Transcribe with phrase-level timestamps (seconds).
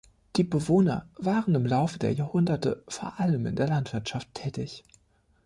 [0.35, 4.83] Die Bewohner waren im Laufe der Jahrhunderte vor allem in der Landwirtschaft tätig.